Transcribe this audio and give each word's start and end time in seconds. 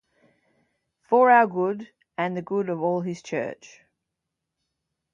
for 1.03 1.29
our 1.29 1.45
good, 1.45 1.91
and 2.17 2.35
the 2.35 2.41
good 2.41 2.69
of 2.69 2.81
all 2.81 3.01
his 3.01 3.21
Church. 3.21 3.81